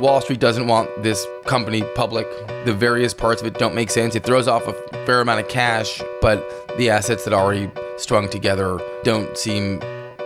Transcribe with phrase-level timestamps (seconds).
[0.00, 2.26] Wall Street doesn't want this company public.
[2.64, 4.14] The various parts of it don't make sense.
[4.14, 4.72] It throws off a
[5.04, 6.42] fair amount of cash, but
[6.78, 9.80] the assets that are already strung together don't seem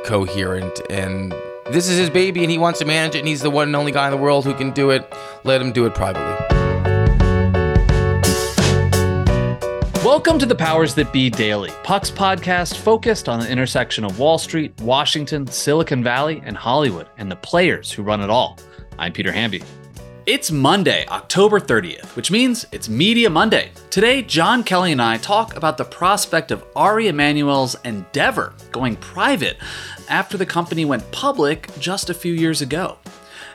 [0.05, 0.81] coherent.
[0.89, 1.33] And
[1.69, 3.75] this is his baby, and he wants to manage it, and he's the one and
[3.75, 5.13] only guy in the world who can do it.
[5.43, 6.37] Let him do it privately.
[10.05, 14.39] Welcome to the Powers That Be Daily, Puck's podcast focused on the intersection of Wall
[14.39, 18.57] Street, Washington, Silicon Valley, and Hollywood, and the players who run it all.
[18.99, 19.63] I'm Peter Hamby.
[20.25, 23.71] It's Monday, October 30th, which means it's Media Monday.
[23.91, 29.59] Today, Jon Kelly and I talk about the prospect of Ari Emanuel's Endeavor going private
[30.09, 32.97] after the company went public just a few years ago.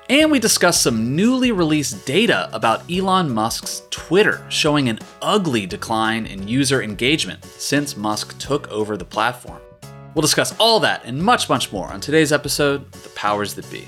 [0.10, 6.28] And we discuss some newly released data about Elon Musk's Twitter showing an ugly decline
[6.28, 9.62] in user engagement since Musk took over the platform.
[10.14, 13.70] We'll discuss all that and much, much more on today's episode of The Powers That
[13.72, 13.88] Be.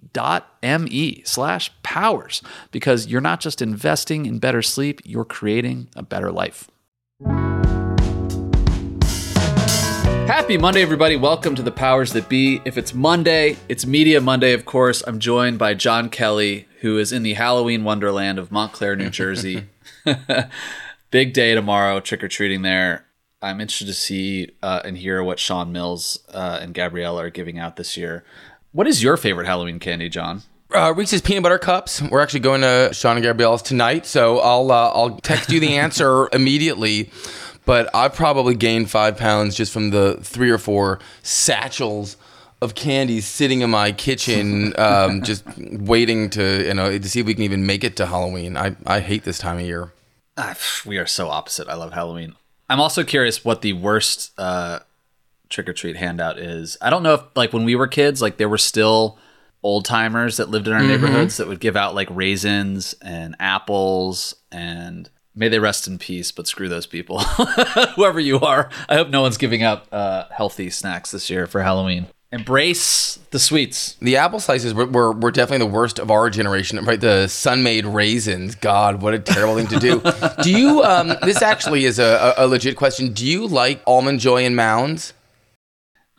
[0.15, 2.41] me slash powers
[2.71, 6.69] because you're not just investing in better sleep, you're creating a better life.
[10.27, 11.17] Happy Monday, everybody.
[11.17, 12.61] Welcome to the Powers That Be.
[12.63, 15.03] If it's Monday, it's Media Monday, of course.
[15.05, 19.67] I'm joined by Jon Kelly, who is in the Halloween wonderland of Montclair, New Jersey.
[21.11, 23.05] Big day tomorrow, trick or treating there.
[23.41, 27.59] I'm interested to see uh, and hear what Sean Mills uh, and Gabrielle are giving
[27.59, 28.23] out this year.
[28.73, 30.43] What is your favorite Halloween candy, Jon?
[30.73, 32.01] Uh, Reese's peanut butter cups.
[32.01, 35.75] We're actually going to Sean and Gabrielle's tonight, so I'll uh, I'll text you the
[35.77, 37.11] answer immediately.
[37.65, 42.15] But I've probably gained five pounds just from the three or four satchels
[42.61, 47.25] of candies sitting in my kitchen, um, just waiting to you know to see if
[47.25, 48.55] we can even make it to Halloween.
[48.55, 49.91] I I hate this time of year.
[50.37, 50.55] Ah,
[50.85, 51.67] we are so opposite.
[51.67, 52.35] I love Halloween.
[52.69, 54.79] I'm also curious what the worst uh,
[55.51, 56.77] trick or treat handout is.
[56.81, 59.19] I don't know if like when we were kids, like there were still
[59.63, 60.89] old timers that lived in our mm-hmm.
[60.89, 66.31] neighborhoods that would give out like raisins and apples and may they rest in peace,
[66.31, 67.19] but screw those people.
[67.95, 71.61] Whoever you are, I hope no one's giving out uh, healthy snacks this year for
[71.61, 72.07] Halloween.
[72.33, 73.97] Embrace the sweets.
[74.01, 76.99] The apple slices were, were, were, definitely the worst of our generation, right?
[76.99, 78.55] The Sun-Maid raisins.
[78.55, 80.01] God, what a terrible thing to do.
[80.41, 80.81] Do you?
[80.81, 83.11] Um, this actually is a, a legit question.
[83.11, 85.11] Do you like almond joy and mounds?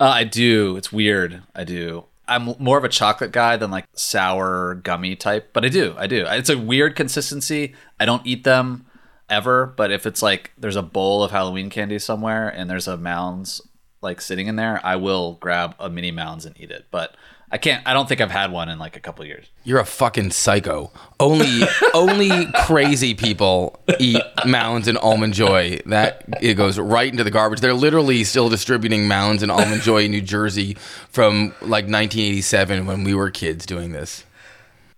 [0.01, 0.77] Uh, I do.
[0.77, 1.43] It's weird.
[1.55, 2.07] I do.
[2.27, 5.95] I'm more of a chocolate guy than like sour gummy type, but I do.
[5.99, 6.25] I do.
[6.27, 7.75] It's a weird consistency.
[8.01, 8.87] I don't eat them
[9.29, 12.97] ever, but if it's like there's a bowl of Halloween candy somewhere and there's a
[12.97, 13.61] mounds
[14.01, 16.87] like sitting in there, I will grab a mini mounds and eat it.
[16.91, 17.17] But
[17.53, 17.87] I can't.
[17.87, 19.45] I don't think I've had one in like a couple years.
[19.63, 20.91] You're a fucking psycho.
[21.21, 21.65] Only,
[21.95, 25.79] only crazy people eat Mounds and Almond Joy.
[25.85, 27.61] That it goes right into the garbage.
[27.61, 30.79] They're literally still distributing Mounds and Almond Joy in New Jersey
[31.11, 34.25] from like 1987 when we were kids doing this.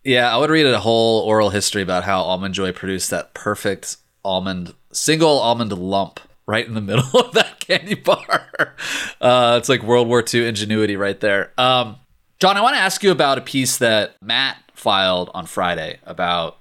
[0.05, 3.97] Yeah, I would read a whole oral history about how Almond Joy produced that perfect
[4.25, 8.77] almond, single almond lump right in the middle of that candy bar.
[9.21, 11.53] Uh, it's like World War II ingenuity right there.
[11.59, 11.97] Um,
[12.41, 16.59] Jon, I want to ask you about a piece that Matt filed on Friday about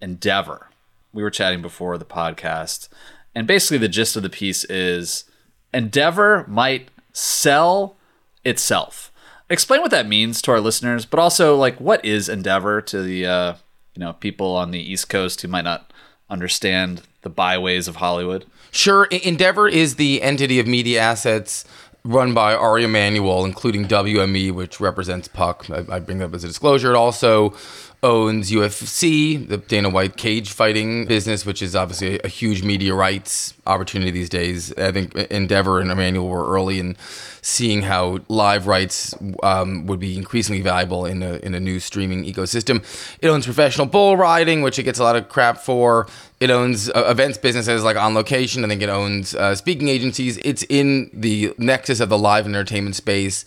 [0.00, 0.68] Endeavor.
[1.12, 2.88] We were chatting before the podcast,
[3.34, 5.24] and basically the gist of the piece is
[5.74, 7.96] Endeavor might sell
[8.44, 9.12] itself.
[9.50, 13.26] Explain what that means to our listeners, but also like what is Endeavor to the
[13.26, 13.54] uh,
[13.94, 15.92] you know people on the East Coast who might not
[16.30, 18.46] understand the byways of Hollywood.
[18.70, 21.66] Sure, Endeavor is the entity of media assets
[22.04, 25.70] run by Ari Emanuel, including WME, which represents Puck.
[25.70, 26.92] I, I bring that up as a disclosure.
[26.92, 27.54] It also
[28.02, 33.54] owns UFC, the Dana White cage fighting business, which is obviously a, huge media rights
[33.64, 34.76] opportunity these days.
[34.76, 36.96] I think Endeavor and Emanuel were early in
[37.42, 39.14] seeing how live rights
[39.44, 42.84] um, would be increasingly valuable in a, in a new streaming ecosystem.
[43.20, 46.08] It owns professional bull riding, which it gets a lot of crap for.
[46.40, 48.64] It owns uh, events businesses like On Location.
[48.64, 50.38] I think it owns uh, speaking agencies.
[50.38, 53.44] It's in the nexus of the live entertainment space.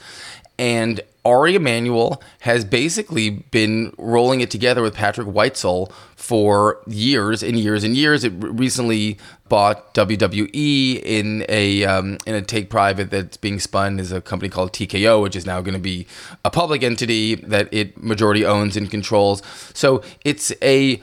[0.57, 7.57] And Ari Emanuel has basically been rolling it together with Patrick Whitesell for years and
[7.57, 8.23] years and years.
[8.23, 9.17] It recently
[9.49, 14.49] bought WWE in a um, in a take private that's being spun as a company
[14.49, 16.05] called TKO, which is now going to be
[16.43, 19.41] a public entity that it majority owns and controls.
[19.73, 21.01] So it's a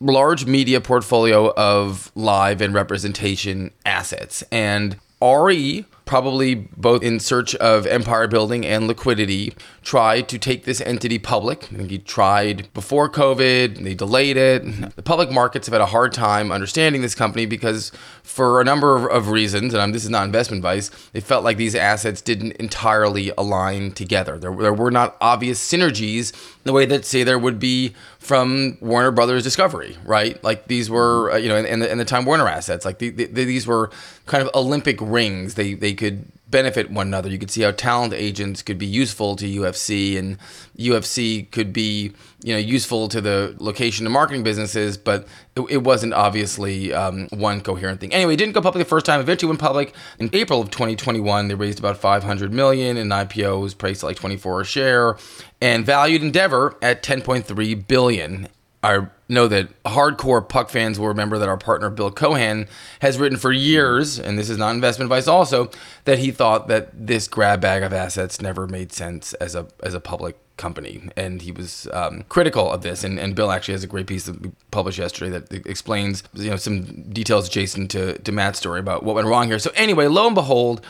[0.00, 4.42] large media portfolio of live and representation assets.
[4.50, 9.52] And Ari probably both in search of empire building and liquidity,
[9.82, 11.64] tried to take this entity public.
[11.64, 14.96] I think he tried before COVID, they delayed it.
[14.96, 19.06] The public markets have had a hard time understanding this company because, for a number
[19.06, 22.52] of, reasons, and I'm, this is not investment advice, they felt like these assets didn't
[22.52, 24.38] entirely align together.
[24.38, 26.32] There, there were not obvious synergies
[26.64, 30.42] the way that, say, there would be from Warner Brothers Discovery, right?
[30.42, 33.10] Like these were, uh, you know, and, the, and the Time Warner assets, like the,
[33.10, 33.90] the, these were
[34.26, 35.54] kind of Olympic rings.
[35.54, 37.28] They, they could benefit one another.
[37.28, 40.38] You could see how talent agents could be useful to UFC, and
[40.76, 42.12] UFC could be
[42.42, 47.28] you know useful to the location and marketing businesses, but it, it wasn't obviously um,
[47.30, 48.12] one coherent thing.
[48.12, 49.20] Anyway, it didn't go public the first time.
[49.20, 51.48] Eventually went public in April of 2021.
[51.48, 55.16] They raised about 500 million, and IPO was priced at like 24 a share,
[55.60, 58.48] and valued Endeavor at 10.3 billion.
[58.82, 62.66] I know that hardcore puck fans will remember that our partner Bill Cohan
[63.00, 65.70] has written for years, and this is not investment advice also,
[66.04, 69.94] that he thought that this grab bag of assets never made sense as a as
[69.94, 73.04] a public company, and he was um, critical of this.
[73.04, 76.50] And, and Bill actually has a great piece that we published yesterday that explains you
[76.50, 79.58] know some details adjacent to to Matt's story about what went wrong here.
[79.58, 80.84] So anyway, lo and behold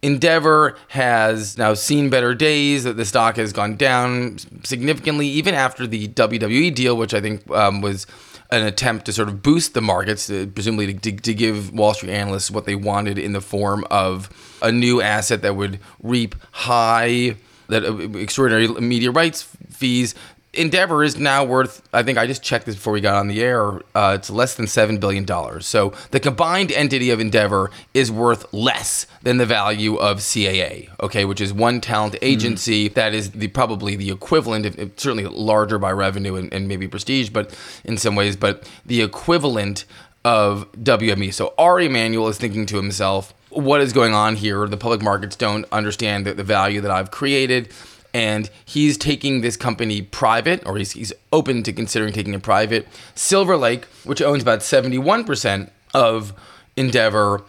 [0.00, 2.84] Endeavor has now seen better days.
[2.84, 7.50] That the stock has gone down significantly, even after the WWE deal, which I think
[7.50, 8.06] um, was
[8.50, 12.12] an attempt to sort of boost the markets, uh, presumably to, to, give Wall Street
[12.12, 14.30] analysts what they wanted in the form of
[14.62, 17.36] a new asset that would reap high,
[17.68, 20.14] that uh, extraordinary media rights fees
[20.58, 23.40] Endeavor is now worth, I think I just checked this before we got on the
[23.40, 25.26] air, uh, it's less than $7 billion.
[25.60, 31.24] So the combined entity of Endeavor is worth less than the value of CAA, okay,
[31.24, 32.24] which is one talent hmm.
[32.24, 32.94] agency mm.
[32.94, 37.30] that is the probably the equivalent, of, certainly larger by revenue and, and maybe prestige,
[37.30, 39.84] but in some ways, but the equivalent
[40.24, 41.32] of WME.
[41.32, 44.66] So Ari Emanuel is thinking to himself, what is going on here?
[44.66, 47.72] The public markets don't understand the, the value that I've created
[48.14, 52.88] and he's taking this company private, or he's, he's open to considering taking it private.
[53.14, 56.32] Silver Lake, which owns about 71% of
[56.76, 57.42] Endeavor,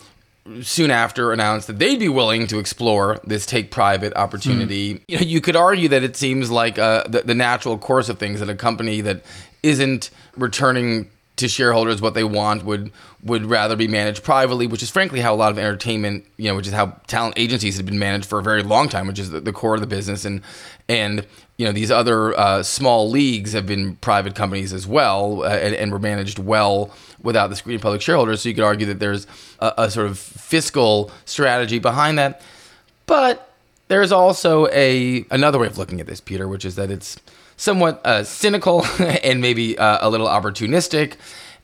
[0.62, 4.96] soon after announced that they'd be willing to explore this take private opportunity.
[4.96, 5.02] Mm.
[5.08, 8.18] You know, you could argue that it seems like uh, the, the natural course of
[8.18, 9.24] things that a company that
[9.62, 12.92] isn't returning to shareholders what they want would
[13.24, 16.56] would rather be managed privately, which is frankly how a lot of entertainment, you know,
[16.56, 19.30] which is how talent agencies have been managed for a very long time, which is
[19.30, 20.42] the, the core of the business, and
[20.88, 21.26] and
[21.58, 25.76] you know these other uh, small leagues have been private companies as well, uh, and,
[25.76, 28.42] and, were managed well without the screen of public shareholders.
[28.42, 29.28] So you could argue that there's
[29.60, 32.42] a, a sort of fiscal strategy behind that,
[33.06, 33.54] but
[33.90, 37.18] there's also a another way of looking at this, Peter, which is that it's
[37.58, 41.16] somewhat uh, cynical and maybe uh, a little opportunistic.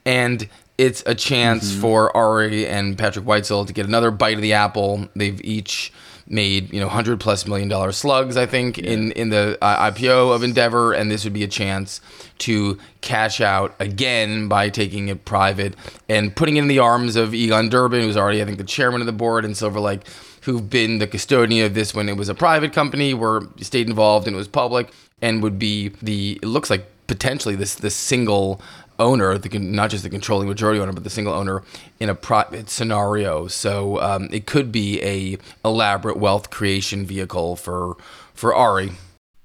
[0.06, 1.82] And it's a chance mm-hmm.
[1.82, 5.08] for Ari and Patrick Whitesell to get another bite of the apple.
[5.16, 5.92] They've each
[6.28, 8.92] made you know hundred plus million dollar slugs, I think, yeah.
[8.92, 12.02] in in the uh, IPO of Endeavor, and this would be a chance
[12.40, 15.76] to cash out again by taking it private
[16.10, 19.02] and putting it in the arms of Egon Durban, who's already I think the chairman
[19.02, 20.02] of the board, and Silver Lake,
[20.42, 24.28] who've been the custodian of this when it was a private company, were stayed involved
[24.28, 24.92] and it was public
[25.22, 28.62] and would be the it looks like potentially this this single
[29.00, 31.64] owner, the not just the controlling majority owner, but the single owner
[32.00, 33.48] in a private scenario.
[33.48, 37.98] So um, it could be a elaborate wealth creation vehicle for
[38.34, 38.92] for Ari.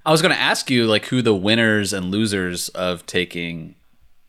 [0.05, 3.75] I was going to ask you like who the winners and losers of taking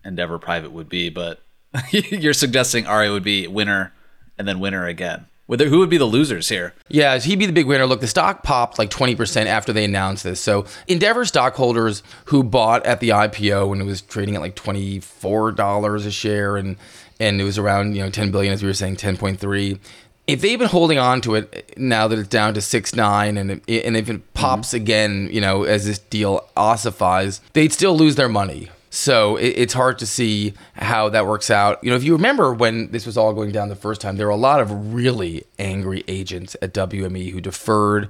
[0.04, 1.42] Endeavor private would be, but
[1.92, 3.94] you're suggesting Ari would be winner
[4.38, 5.28] and then winner again.
[5.52, 6.74] Would there, who would be the losers here?
[6.88, 7.86] Yeah, he'd be the big winner.
[7.86, 10.40] Look, the stock popped like 20% after they announced this.
[10.40, 16.06] So Endeavor stockholders who bought at the IPO when it was trading at like $24
[16.06, 16.78] a share and
[17.20, 19.78] and it was around, you know, 10 billion as we were saying, 10.3
[20.26, 23.52] if they've been holding on to it now that it's down to six nine and
[23.68, 24.78] it, and if it pops mm-hmm.
[24.78, 28.70] again, you know, as this deal ossifies, they'd still lose their money.
[28.92, 31.84] So it, it's hard to see how that works out.
[31.84, 34.28] You know, if you remember when this was all going down the first time, there
[34.28, 38.10] were a lot of really angry agents at WME who deferred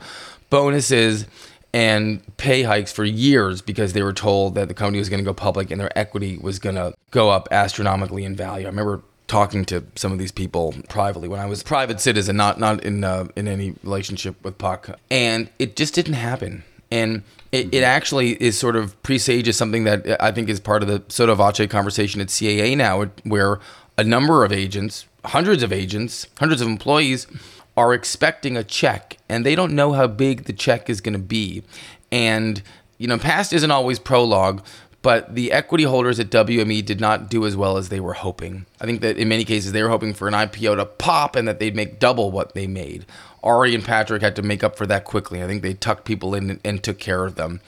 [0.49, 1.27] bonuses
[1.73, 5.23] and pay hikes for years because they were told that the company was going to
[5.23, 8.65] go public and their equity was going to go up astronomically in value.
[8.65, 12.35] I remember talking to some of these people privately when I was a private citizen,
[12.35, 16.63] not not in uh, in any relationship with Puck, and it just didn't happen.
[16.91, 20.87] And it, it actually is sort of presages something that I think is part of
[20.87, 23.59] the sotto voce conversation at CAA now, where
[23.97, 27.27] a number of agents, hundreds of agents, hundreds of employees
[27.75, 31.19] are expecting a check and they don't know how big the check is going to
[31.19, 31.63] be.
[32.11, 32.61] And,
[32.97, 34.63] you know, past isn't always prologue,
[35.01, 38.65] but the equity holders at WME did not do as well as they were hoping.
[38.79, 41.47] I think that in many cases they were hoping for an IPO to pop and
[41.47, 43.05] that they'd make double what they made.
[43.43, 45.43] Ari and Patrick had to make up for that quickly.
[45.43, 47.61] I think they tucked people in and, took care of them.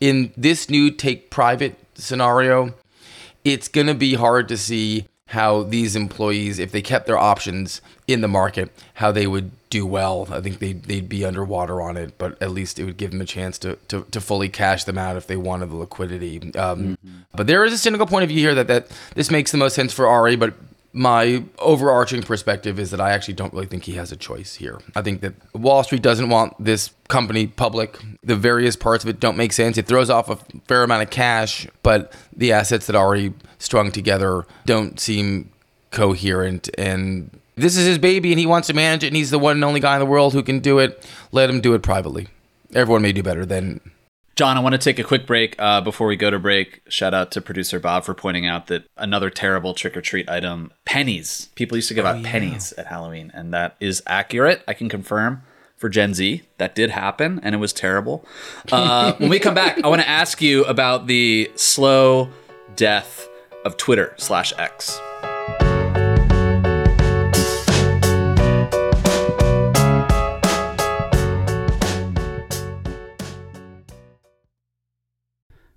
[0.00, 2.74] In this new take private scenario,
[3.44, 7.80] it's going to be hard to see how these employees, if they kept their options
[8.06, 10.28] in the market, how they would do well.
[10.30, 13.20] I think they'd, they'd be underwater on it, but at least it would give them
[13.20, 16.36] a chance to, to, to fully cash them out if they wanted the liquidity.
[16.56, 17.18] Um, mm-hmm.
[17.34, 19.74] But there is a cynical point of view here that, that this makes the most
[19.74, 20.54] sense for Ari, but
[20.96, 24.80] my overarching perspective is that I actually don't really think he has a choice here.
[24.94, 27.98] I think that Wall Street doesn't want this company public.
[28.24, 29.76] The various parts of it don't make sense.
[29.76, 30.36] It throws off a
[30.66, 35.52] fair amount of cash, but the assets that are already strung together don't seem
[35.90, 39.38] coherent and this is his baby and he wants to manage it and he's the
[39.38, 41.06] one and only guy in the world who can do it.
[41.30, 42.28] Let him do it privately.
[42.74, 43.80] Everyone may do better than
[44.36, 46.82] Jon, I want to take a quick break uh, before we go to break.
[46.90, 50.72] Shout out to producer Bob for pointing out that another terrible trick or treat item
[50.84, 51.48] pennies.
[51.54, 52.30] People used to give oh, out yeah.
[52.30, 54.62] pennies at Halloween, and that is accurate.
[54.68, 55.42] I can confirm
[55.74, 56.42] for Gen Z.
[56.58, 58.26] That did happen, and it was terrible.
[58.70, 62.28] Uh, when we come back, I want to ask you about the slow
[62.76, 63.26] death
[63.64, 65.00] of Twitter slash X.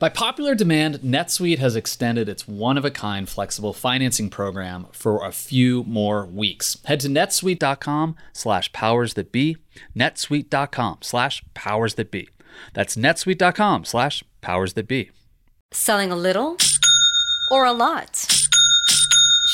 [0.00, 5.22] By popular demand, NetSuite has extended its one of a kind flexible financing program for
[5.22, 6.78] a few more weeks.
[6.86, 9.58] Head to netsuite.com slash powers that be,
[9.94, 12.30] netsuite.com slash powers that be.
[12.72, 15.10] That's netsuite.com slash powers that be.
[15.70, 16.56] Selling a little
[17.50, 18.26] or a lot?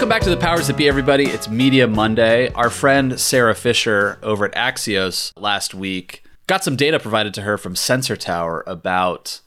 [0.00, 1.24] Welcome back to the Powers That Be, everybody.
[1.24, 2.50] It's Media Monday.
[2.54, 7.58] Our friend Sara Fischer over at Axios last week got some data provided to her
[7.58, 9.42] from Sensor Tower about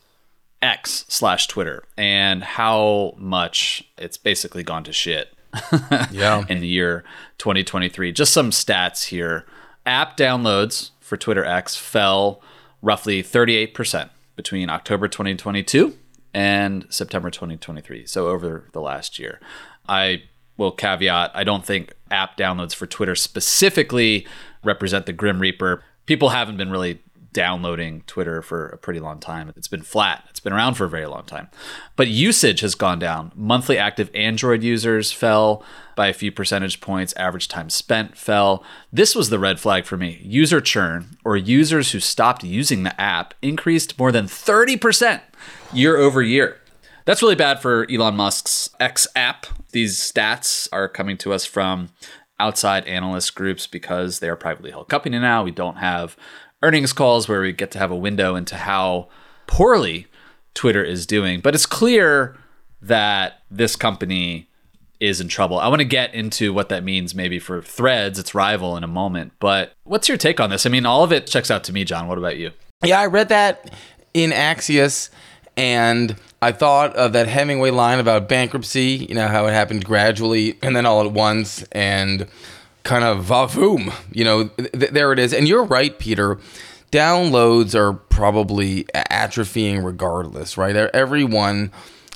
[0.62, 5.34] X slash Twitter and how much it's basically gone to shit.
[6.12, 6.44] Yeah.
[6.48, 7.04] in the year
[7.40, 8.12] 2023.
[8.12, 9.48] Just some stats here.
[9.88, 12.44] App downloads for Twitter X fell
[12.84, 15.98] roughly 38% between October 2022
[16.32, 18.06] and September 2023.
[18.06, 19.40] So over the last year.
[19.90, 20.24] I
[20.58, 24.28] will caveat I don't think app downloads for Twitter specifically
[24.64, 25.84] represent the Grim Reaper.
[26.06, 27.02] People haven't been really
[27.34, 29.52] downloading Twitter for a pretty long time.
[29.58, 30.24] It's been flat.
[30.30, 31.50] It's been around for a very long time.
[31.96, 33.32] But usage has gone down.
[33.36, 35.64] Monthly active Android users fell
[35.96, 37.14] by a few percentage points.
[37.18, 38.64] Average time spent fell.
[38.92, 40.20] This was the red flag for me.
[40.24, 45.22] User churn, or users who stopped using the app, increased more than 30%
[45.74, 46.60] year over year.
[47.06, 49.46] That's really bad for Elon Musk's X app.
[49.72, 51.90] These stats are coming to us from
[52.40, 55.44] outside analyst groups because they are privately held company now.
[55.44, 56.16] We don't have
[56.62, 59.10] earnings calls where we get to have a window into how
[59.48, 60.08] poorly
[60.54, 61.42] Twitter is doing.
[61.42, 62.38] But it's clear
[62.82, 64.50] that this company
[65.00, 65.60] is in trouble.
[65.60, 68.88] I want to get into what that means maybe for Threads, its rival, in a
[68.88, 69.34] moment.
[69.40, 70.66] But what's your take on this?
[70.66, 72.08] I mean, all of it checks out to me, Jon.
[72.08, 72.52] What about you?
[72.84, 73.74] Yeah, I read that
[74.14, 75.10] in Axios,
[75.56, 79.06] and I thought of that Hemingway line about bankruptcy.
[79.10, 82.28] You know how it happened gradually and then all at once, and
[82.84, 83.94] kind of vavoom.
[84.12, 85.34] You know, th- there it is.
[85.34, 86.40] And you're right, Peter.
[86.92, 90.76] Downloads are probably atrophying regardless, right?
[90.76, 91.72] Everyone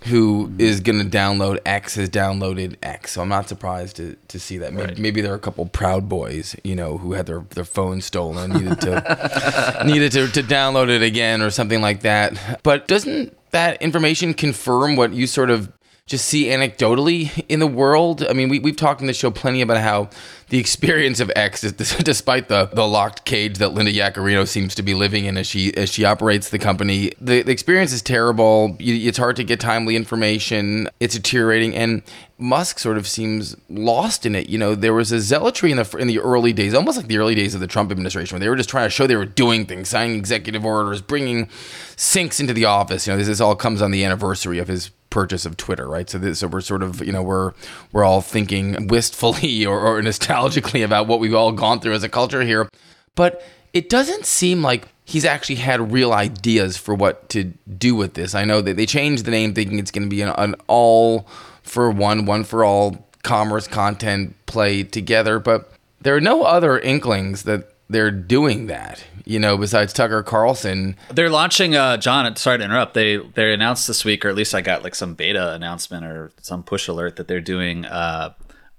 [0.07, 3.11] who is going to download X has downloaded X.
[3.11, 4.73] So I'm not surprised to, to see that.
[4.73, 4.97] Maybe, Right.
[4.97, 8.51] maybe there are a couple proud boys, you know, who had their, their phone stolen
[8.51, 12.61] and needed to needed to, to download it again or something like that.
[12.63, 15.71] But doesn't that information confirm what you sort of
[16.07, 18.25] just see anecdotally in the world?
[18.27, 20.09] I mean, we, we've talked in the show plenty about how
[20.49, 24.81] the experience of X, is, despite the, the locked cage that Linda Yaccarino seems to
[24.81, 28.77] be living in as she as she operates the company, the, the experience is terrible.
[28.79, 30.89] You, it's hard to get timely information.
[31.01, 32.01] It's deteriorating, and
[32.37, 34.47] Musk sort of seems lost in it.
[34.47, 37.17] You know, there was a zealotry in the in the early days, almost like the
[37.17, 39.25] early days of the Trump administration, where they were just trying to show they were
[39.25, 41.49] doing things, signing executive orders, bringing
[41.97, 43.05] sinks into the office.
[43.05, 46.09] You know, this, this all comes on the anniversary of his purchase of Twitter, right?
[46.09, 47.53] So, this, so we're sort of, you know, we're
[47.91, 52.09] we're all thinking wistfully or, or nostalgically about what we've all gone through as a
[52.09, 52.69] culture here,
[53.15, 53.41] but
[53.73, 57.45] it doesn't seem like he's actually had real ideas for what to
[57.77, 58.35] do with this.
[58.35, 61.27] I know that they changed the name, thinking it's going to be an, an all
[61.63, 67.43] for one, one for all commerce content play together, but there are no other inklings
[67.43, 69.03] that they're doing that.
[69.25, 71.75] You know, besides Tucker Carlson, They're launching.
[71.75, 72.93] Uh, Jon, sorry to interrupt.
[72.93, 76.31] They they announced this week, or at least I got like some beta announcement or
[76.41, 78.33] some push alert that they're doing uh,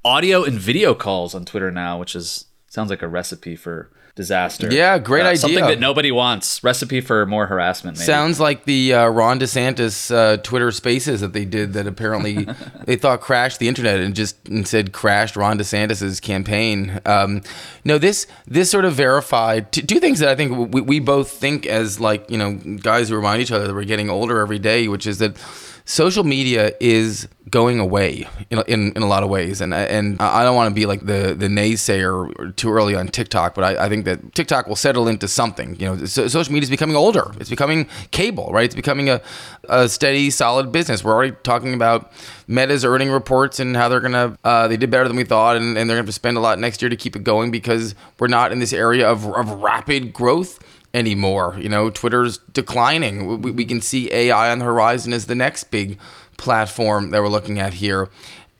[0.04, 4.68] audio and video calls on Twitter now, which is sounds like a recipe for disaster.
[4.70, 6.62] Yeah, great Uh, Something that nobody wants.
[6.64, 7.96] Recipe for more harassment.
[7.96, 8.04] Maybe.
[8.04, 12.48] Sounds like the uh, Ron DeSantis uh, Twitter Spaces that they did that apparently
[12.84, 17.00] they thought crashed the internet and just instead crashed Ron DeSantis's campaign.
[17.06, 17.42] Um,
[17.84, 21.30] no, this this sort of verified t- two things that I think we, we both
[21.30, 24.58] think as like you know guys who remind each other that we're getting older every
[24.58, 25.36] day, which is that
[25.88, 29.62] social media is going away in, in, in a lot of ways.
[29.62, 33.54] And, and I don't want to be like the, the naysayer too early on TikTok,
[33.54, 35.80] but I, I think that TikTok will settle into something.
[35.80, 37.32] You know, so, social media is becoming older.
[37.40, 38.66] It's becoming cable, right?
[38.66, 39.22] It's becoming a,
[39.70, 41.02] a steady, solid business.
[41.02, 42.12] We're already talking about
[42.46, 45.56] Meta's earning reports and how they're going to, uh, they did better than we thought,
[45.56, 47.94] and, and they're going to spend a lot next year to keep it going because
[48.18, 50.62] we're not in this area of, of rapid growth
[50.94, 51.56] anymore.
[51.58, 53.40] You know, Twitter's declining.
[53.42, 55.98] We, we can see AI on the horizon as the next big
[56.36, 58.08] platform that we're looking at here.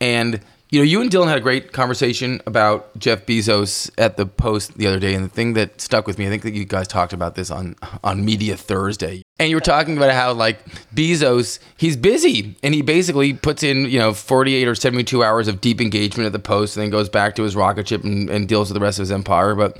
[0.00, 4.26] And You know, you and Dylan had a great conversation about Jeff Bezos at the
[4.26, 6.66] Post the other day, and the thing that stuck with me, I think that you
[6.66, 10.62] guys talked about this on on Media Thursday, and you were talking about how like
[10.94, 15.62] Bezos, he's busy, and he basically puts in you know 48 or 72 hours of
[15.62, 18.46] deep engagement at the Post, and then goes back to his rocket ship and, and
[18.46, 19.54] deals with the rest of his empire.
[19.54, 19.78] But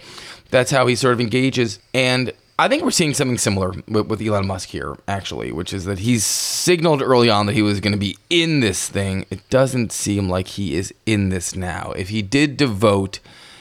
[0.51, 4.21] that's how he sort of engages, and I think we're seeing something similar with, with,
[4.21, 7.93] Elon Musk here, actually, which is that he's signaled early on that he was going
[7.93, 9.27] to be in this thing.
[9.31, 11.93] It doesn't seem like he is in this now.
[11.93, 13.21] If he did devote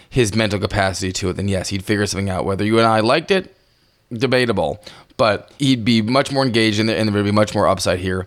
[0.09, 2.45] his mental capacity to it, then yes, he'd figure something out.
[2.45, 3.55] Whether you and I liked it,
[4.11, 4.83] debatable,
[5.15, 7.99] but he'd be much more engaged in there, and there would be much more upside
[7.99, 8.21] here.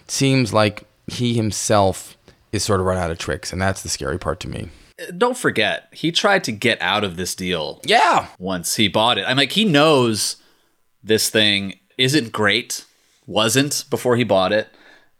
[0.00, 2.16] It seems like he himself
[2.50, 4.70] is sort of run out of tricks, and that's the scary part to me
[5.16, 7.80] don't forget, he tried to get out of this deal.
[7.84, 8.28] Yeah.
[8.38, 9.24] Once he bought it.
[9.26, 10.36] I'm like, he knows
[11.02, 12.84] this thing isn't great,
[13.26, 14.68] wasn't before he bought it.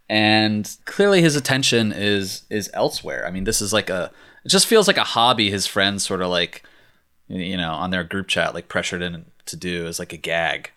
[0.08, 3.26] And clearly his attention is is elsewhere.
[3.26, 4.12] I mean, this is like a
[4.44, 6.62] it just feels like a hobby his friends sort of like
[7.28, 10.70] you know, on their group chat like pressured in to do as like a gag.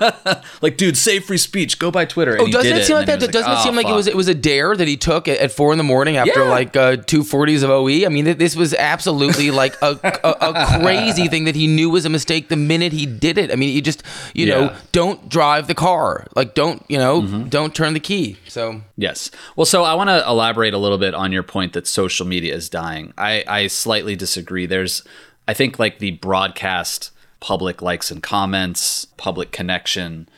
[0.62, 1.78] like, dude, save free speech.
[1.78, 2.32] Go by Twitter.
[2.32, 3.20] And oh, doesn't it seem like that?
[3.20, 5.52] doesn't it seem like it was it was a dare that he took at, at
[5.52, 6.50] four in the morning after yeah.
[6.50, 8.04] like uh, two forties of OE?
[8.04, 12.04] I mean, this was absolutely like a, a, a, crazy thing that he knew was
[12.04, 13.52] a mistake the minute he did it.
[13.52, 14.02] I mean, you just
[14.34, 14.54] you yeah.
[14.54, 16.26] know don't drive the car.
[16.34, 17.48] Like, don't you know mm-hmm.
[17.48, 18.36] don't turn the key.
[18.48, 19.30] So yes.
[19.56, 22.54] Well, so I want to elaborate a little bit on your point that social media
[22.54, 23.12] is dying.
[23.16, 24.66] I I slightly disagree.
[24.66, 25.04] There's
[25.48, 30.28] I think like the broadcast public likes and comments, public connection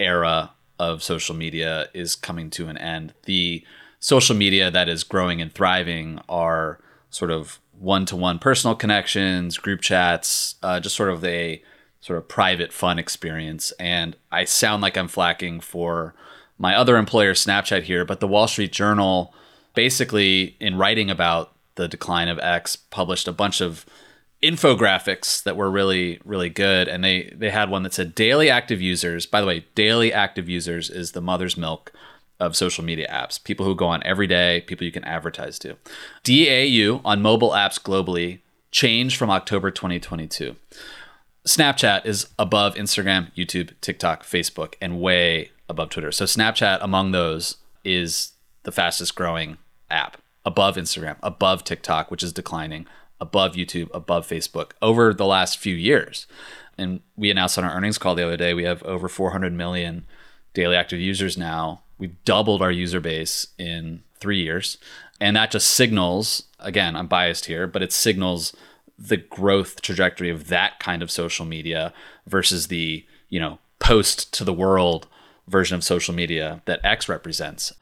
[0.00, 3.14] era of social media is coming to an end.
[3.26, 3.64] The
[4.00, 10.56] social media that is growing and thriving are sort of one-to-one personal connections, group chats,
[10.64, 11.62] uh, just sort of a
[12.00, 13.70] sort of private fun experience.
[13.78, 16.14] And I sound like I'm flacking for
[16.58, 19.32] my other employer, Snapchat, here, but the Wall Street Journal,
[19.74, 23.86] basically, in writing about the decline of X, published a bunch of
[24.42, 28.82] infographics that were really really good and they they had one that said daily active
[28.82, 31.90] users by the way daily active users is the mother's milk
[32.38, 33.42] of social media apps.
[33.42, 35.76] People who go on every day people you can advertise to.
[36.24, 40.54] Dau on mobile apps globally changed from october 2022
[41.46, 46.12] snapchat is above instagram youtube tiktok facebook and way above twitter.
[46.12, 48.32] So snapchat among those is
[48.64, 49.56] the fastest growing
[49.88, 52.86] app above instagram above tiktok which is declining
[53.20, 56.26] above YouTube, above Facebook over the last few years.
[56.78, 60.06] And we announced on our earnings call the other day we have over 400 million
[60.52, 61.82] daily active users now.
[61.98, 64.78] We've doubled our user base in three years.
[65.20, 68.54] And that just signals, again, I'm biased here, but it signals
[68.98, 71.92] the growth trajectory of that kind of social media
[72.26, 75.06] versus the, you know, post to the world
[75.48, 77.72] version of social media that X represents.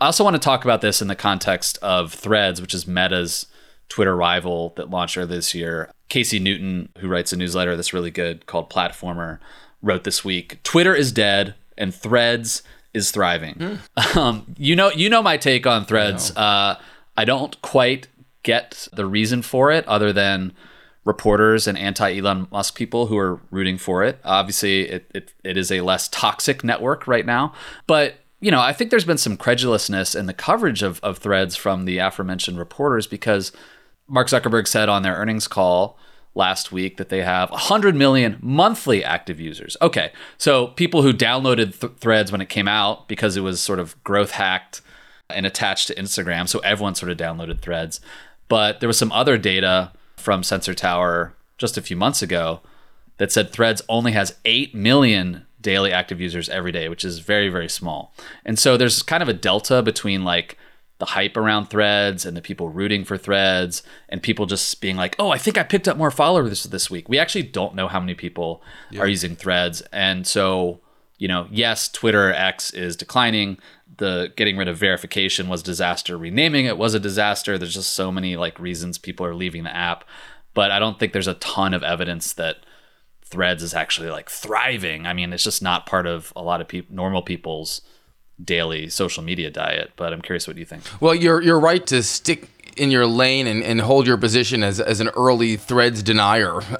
[0.00, 3.46] I also want to talk about this in the context of Threads, which is Meta's
[3.88, 5.90] Twitter rival that launched earlier this year.
[6.08, 9.38] Casey Newton, who writes a newsletter that's really good called Platformer,
[9.82, 13.54] wrote this week Twitter is dead and Threads is thriving.
[13.54, 13.78] Mm.
[14.16, 16.32] Um, you know, you know my take on Threads.
[16.36, 16.80] I, uh,
[17.16, 18.08] I don't quite
[18.42, 20.52] get the reason for it, other than
[21.04, 24.20] reporters and anti Elon Musk people who are rooting for it.
[24.24, 27.52] Obviously, it, it, it is a less toxic network right now,
[27.86, 31.56] but you know, I think there's been some credulousness in the coverage of, of threads
[31.56, 33.52] from the aforementioned reporters because
[34.08, 35.98] Mark Zuckerberg said on their earnings call
[36.34, 39.76] last week that they have 100 million monthly active users.
[39.80, 43.78] Okay, so people who downloaded th- threads when it came out because it was sort
[43.78, 44.80] of growth hacked
[45.30, 48.00] and attached to Instagram, so everyone sort of downloaded threads.
[48.48, 52.60] But there was some other data from Sensor Tower just a few months ago
[53.18, 57.48] that said threads only has 8 million daily active users every day, which is very,
[57.48, 58.12] very small.
[58.44, 60.58] And so there's kind of a delta between like
[60.98, 65.16] the hype around threads and the people rooting for threads and people just being like,
[65.18, 67.08] oh, I think I picked up more followers this week.
[67.08, 69.00] We actually don't know how many people yeah.
[69.00, 69.82] are using threads.
[69.92, 70.80] And so,
[71.18, 73.58] you know, yes, Twitter X is declining.
[73.96, 76.16] The getting rid of verification was disaster.
[76.16, 77.58] Renaming it was a disaster.
[77.58, 80.04] There's just so many like reasons people are leaving the app.
[80.52, 82.58] But I don't think there's a ton of evidence that
[83.24, 85.06] threads is actually like thriving.
[85.06, 87.80] I mean, it's just not part of a lot of people normal people's
[88.42, 89.92] daily social media diet.
[89.96, 90.84] But I'm curious what you think.
[91.00, 94.80] Well, you're you're right to stick in your lane and, and hold your position as,
[94.80, 96.60] as an early threads denier.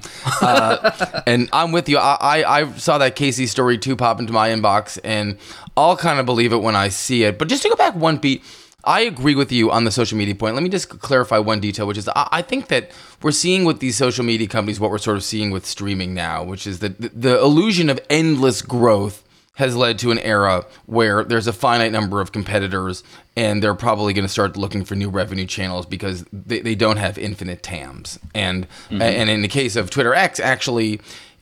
[0.40, 1.96] Uh, and I'm with you.
[1.96, 5.38] I, I, I, saw that Casey story too pop into my inbox, and
[5.76, 7.38] I'll kind of believe it when I see it.
[7.38, 8.42] But just to go back one beat,
[8.82, 10.54] I agree with you on the social media point.
[10.54, 12.90] Let me just clarify one detail, which is I, I think that
[13.22, 16.42] we're seeing with these social media companies what we're sort of seeing with streaming now,
[16.42, 19.23] which is that the, the illusion of endless growth
[19.54, 23.04] has led to an era where there's a finite number of competitors
[23.36, 26.96] and they're probably going to start looking for new revenue channels because they, they don't
[26.96, 28.18] have infinite TAMs.
[28.34, 29.02] And mm-hmm.
[29.02, 31.00] and in the case of Twitter X, actually,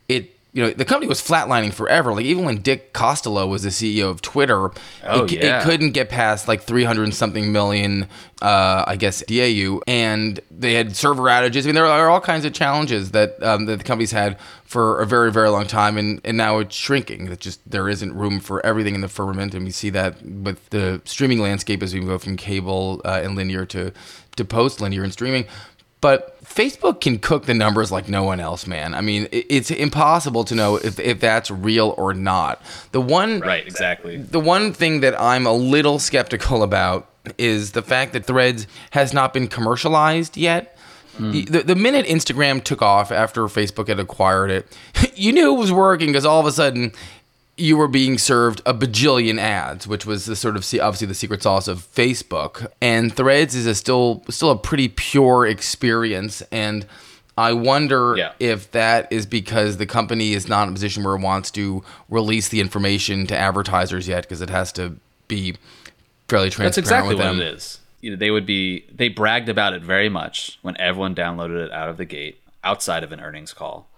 [0.08, 2.12] it you know the company was flatlining forever.
[2.12, 4.70] Like even when Dick Costolo was the CEO of Twitter,
[5.04, 5.60] Oh, it, yeah.
[5.60, 8.06] it couldn't get past like 300 and something million,
[8.42, 11.62] uh, I guess, DAU, and they had server outages.
[11.62, 15.00] I mean, there are all kinds of challenges that um, that the companies had for
[15.00, 17.28] a very, very long time, and, and now it's shrinking.
[17.28, 20.68] It's just there isn't room for everything in the firmament, and we see that with
[20.70, 23.92] the streaming landscape as we go from cable uh, and linear to
[24.36, 25.46] to post linear and streaming.
[26.02, 28.94] But Facebook can cook the numbers like no one else, man.
[28.94, 32.60] I mean, it's impossible to know if, if that's real or not.
[32.90, 34.16] The one Right, exactly.
[34.16, 39.12] the one thing that I'm a little skeptical about is the fact that Threads has
[39.12, 40.76] not been commercialized yet.
[41.16, 41.30] Hmm.
[41.30, 44.78] The, the minute Instagram took off after Facebook had acquired it,
[45.14, 46.92] you knew it was working because all of a sudden
[47.56, 51.42] you were being served a bajillion ads, which was the sort of obviously the secret
[51.42, 52.66] sauce of Facebook.
[52.80, 56.86] And Threads is a still still a pretty pure experience, and
[57.36, 58.32] I wonder Yeah.
[58.40, 61.82] if that is because the company is not in a position where it wants to
[62.10, 64.96] release the information to advertisers yet, because it has to
[65.28, 65.56] be
[66.28, 67.78] fairly transparent That's exactly what it is.
[68.00, 71.72] You know, they would be they bragged about it very much when everyone downloaded it
[71.72, 73.88] out of the gate outside of an earnings call.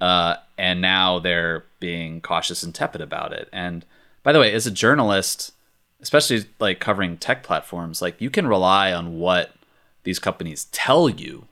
[0.00, 3.48] Uh, and now they're being cautious and tepid about it.
[3.52, 3.84] And
[4.22, 5.52] by the way, as a journalist,
[6.00, 9.54] especially like covering tech platforms, like you can rely on what
[10.02, 11.46] these companies tell you,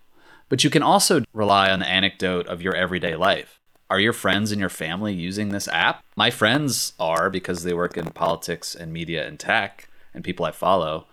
[0.48, 3.58] but you can also rely on the anecdote of your everyday life.
[3.88, 6.02] Are your friends and your family using this app?
[6.16, 10.50] My friends are because they work in politics and media and tech and people I
[10.50, 11.06] follow,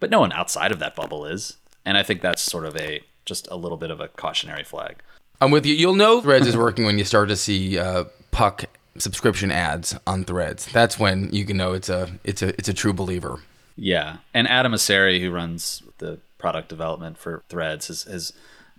[0.00, 1.56] but no one outside of that bubble is.
[1.84, 4.96] And I think that's sort of a just a little bit of a cautionary flag.
[5.40, 5.74] I'm with you.
[5.74, 8.64] You'll know Threads is working when you start to see uh, Puck
[8.98, 10.66] subscription ads on Threads.
[10.66, 13.40] That's when you can know it's a it's a it's a true believer.
[13.76, 18.32] Yeah, and Adam Mosseri, who runs the product development for Threads, has, has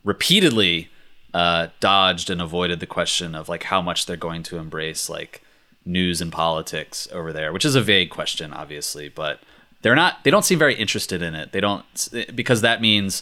[0.03, 0.89] repeatedly
[1.33, 5.43] uh, dodged and avoided the question of like how much they're going to embrace like
[5.85, 9.39] news and politics over there, which is a vague question, obviously, but
[9.83, 10.23] they're not.
[10.23, 11.51] They don't seem very interested in it.
[11.51, 11.85] They don't
[12.33, 13.21] because that means,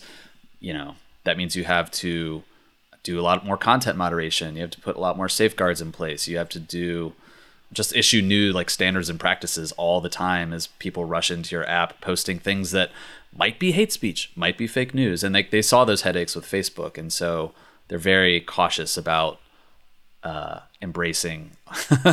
[0.62, 0.96] you know,
[1.26, 2.44] that means you have to
[3.06, 4.56] do a lot more content moderation.
[4.56, 6.28] You have to put a lot more safeguards in place.
[6.28, 7.14] You have to do
[7.72, 11.70] just issue new like standards and practices all the time as people rush into your
[11.70, 12.92] app posting things that
[13.36, 15.24] might be hate speech, might be fake news.
[15.24, 16.98] And they, they saw those headaches with Facebook.
[16.98, 17.54] And so
[17.88, 19.40] they're very cautious about
[20.26, 21.52] uh, embracing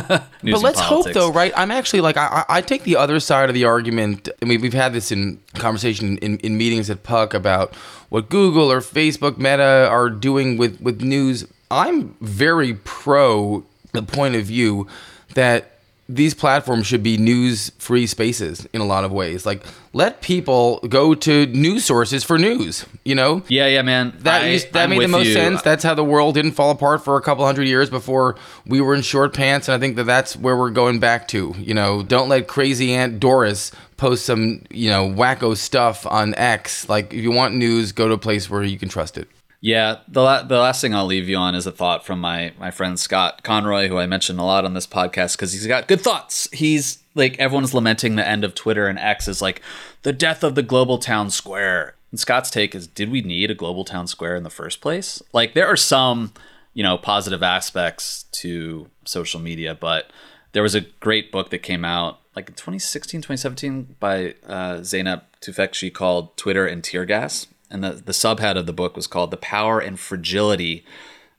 [0.43, 1.51] news But let's hope, though, right?
[1.55, 4.29] I'm actually like I, I I take the other side of the argument.
[4.41, 7.75] I mean, we've had this in conversation in, in meetings at Puck about
[8.09, 11.47] what Google or Facebook, Meta are doing with with news.
[11.69, 14.87] I'm very pro the point of view
[15.33, 15.72] that
[16.15, 19.45] these platforms should be news free spaces in a lot of ways.
[19.45, 22.85] Like, let people go to news sources for news.
[23.03, 24.13] You know, Yeah, yeah, man.
[24.21, 25.33] that I- used, that I'm made the most you.
[25.33, 25.61] sense.
[25.61, 28.95] That's how the world didn't fall apart for a couple hundred years before we were
[28.95, 31.53] in short pants, and I think that that's where we're going back to.
[31.59, 36.87] You know, don't let crazy Aunt Doris post some you know wacko stuff on X.
[36.89, 39.27] Like, if you want news, go to a place where you can trust it.
[39.63, 42.51] Yeah, the la- the last thing I'll leave you on is a thought from my
[42.59, 45.87] my friend Scott Conroy, who I mentioned a lot on this podcast because he's got
[45.87, 46.49] good thoughts.
[46.51, 49.61] He's like everyone's lamenting the end of Twitter and X is like
[50.01, 51.95] the death of the global town square.
[52.11, 55.23] And Scott's take is, did we need a global town square in the first place?
[55.31, 56.33] Like there are some,
[56.73, 60.11] you know, positive aspects to social media, but
[60.51, 65.21] there was a great book that came out like in 2016, 2017 by uh, Zeynep
[65.39, 67.47] Tufekci called Twitter and Tear Gas.
[67.73, 70.85] And the, the subhead of the book was called The Power and Fragility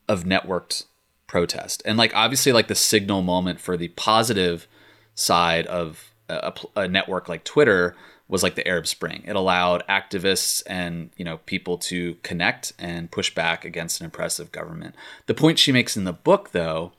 [0.09, 0.85] of Networked
[1.27, 1.83] Protest.
[1.87, 4.66] And like obviously like the signal moment for the positive
[5.14, 7.97] side of a, a network like Twitter
[8.29, 9.23] was like the Arab Spring.
[9.27, 14.51] It allowed activists and you know people to connect and push back against an oppressive
[14.53, 14.94] government.
[15.27, 16.92] The point she makes in the book though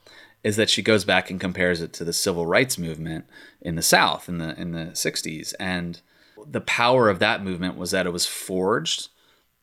[0.44, 3.26] is that she goes back and compares it to the civil rights movement
[3.62, 6.02] in the South in the in the 60s and
[6.48, 9.10] the power of that movement was that it was forged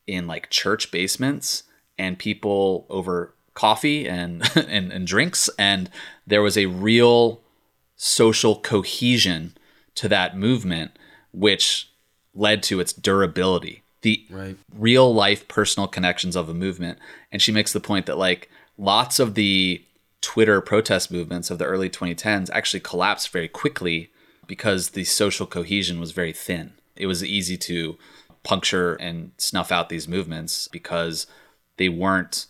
[0.07, 1.63] in like church basements
[1.97, 5.89] and people over coffee and, and and drinks and
[6.25, 7.41] there was a real
[7.95, 9.55] social cohesion
[9.95, 10.91] to that movement
[11.31, 11.89] which
[12.33, 14.57] led to its durability the Right.
[14.75, 16.97] real life personal connections of a movement
[17.31, 19.83] and she makes the point that like lots of the
[20.21, 24.09] twitter protest movements of the early 2010s actually collapsed very quickly
[24.47, 27.97] because the social cohesion was very thin it was easy to
[28.43, 31.27] puncture and snuff out these movements because
[31.77, 32.47] they weren't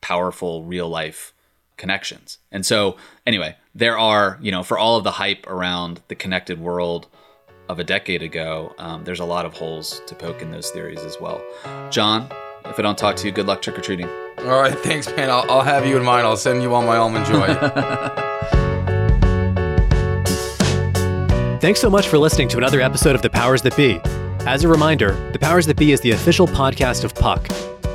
[0.00, 1.32] powerful real life
[1.76, 6.14] connections and so anyway there are, you know, for all of the hype around the
[6.14, 7.08] connected world
[7.68, 11.00] of a decade ago, um, there's a lot of holes to poke in those theories
[11.00, 11.42] as well.
[11.90, 12.26] Jon,
[12.64, 14.08] if I don't talk to you, good luck trick or treating.
[14.38, 15.28] All right, thanks, man.
[15.28, 16.26] I'll, I'll have you in mind.
[16.26, 17.46] I'll send you all my almond joy.
[21.60, 24.00] Thanks so much for listening to another episode of The Powers That Be.
[24.46, 27.48] As a reminder, The Powers That Be is the official podcast of Puck.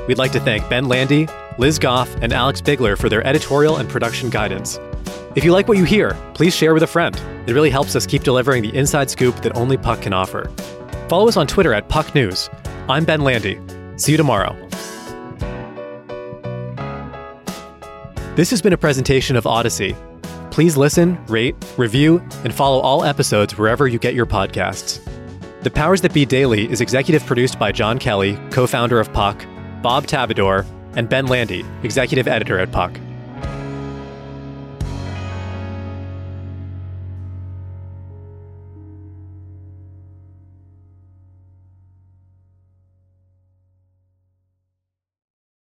[0.05, 3.87] We'd like to thank Ben Landy, Liz Goff, and Alex Bigler for their editorial and
[3.87, 4.77] production guidance.
[5.33, 7.15] If you like what you hear, please share with a friend.
[7.47, 10.51] It really helps us keep delivering the inside scoop that only Puck can offer.
[11.07, 12.49] Follow us on Twitter at Puck News.
[12.89, 13.57] I'm Ben Landy.
[13.95, 14.53] See you tomorrow.
[18.35, 19.95] This has been a presentation of Odyssey.
[20.49, 24.99] Please listen, rate, review, and follow all episodes wherever you get your podcasts.
[25.61, 29.45] The Powers That Be Daily is executive produced by Jon Kelly, co founder of Puck,
[29.83, 32.99] Bob Tabador, and Ben Landy, executive editor at Puck.